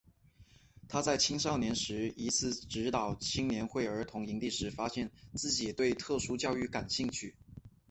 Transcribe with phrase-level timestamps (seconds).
[0.89, 7.35] 他在青少年时一次指导青年会儿童营地时发现自己对特殊教育感兴趣。